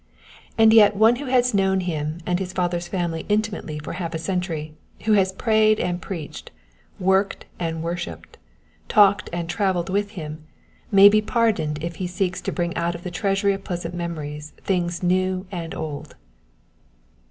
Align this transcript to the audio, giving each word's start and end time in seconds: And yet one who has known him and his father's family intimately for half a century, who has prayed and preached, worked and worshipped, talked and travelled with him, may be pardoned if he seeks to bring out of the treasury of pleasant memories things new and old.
And 0.57 0.73
yet 0.73 0.95
one 0.95 1.17
who 1.17 1.25
has 1.27 1.53
known 1.53 1.81
him 1.81 2.21
and 2.25 2.39
his 2.39 2.53
father's 2.53 2.87
family 2.87 3.23
intimately 3.29 3.77
for 3.77 3.93
half 3.93 4.15
a 4.15 4.17
century, 4.17 4.73
who 5.03 5.11
has 5.13 5.31
prayed 5.31 5.79
and 5.79 6.01
preached, 6.01 6.49
worked 6.99 7.45
and 7.59 7.83
worshipped, 7.83 8.39
talked 8.89 9.29
and 9.31 9.47
travelled 9.47 9.89
with 9.91 10.09
him, 10.17 10.43
may 10.91 11.07
be 11.07 11.21
pardoned 11.21 11.83
if 11.83 11.97
he 11.97 12.07
seeks 12.07 12.41
to 12.41 12.51
bring 12.51 12.75
out 12.75 12.95
of 12.95 13.03
the 13.03 13.11
treasury 13.11 13.53
of 13.53 13.63
pleasant 13.63 13.93
memories 13.93 14.53
things 14.65 15.03
new 15.03 15.45
and 15.51 15.75
old. 15.75 16.15